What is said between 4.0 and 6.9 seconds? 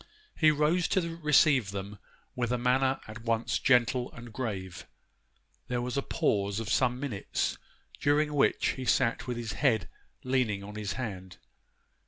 and grave. There was a pause of